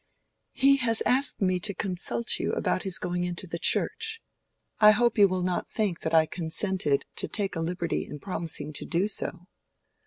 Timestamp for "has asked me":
0.77-1.59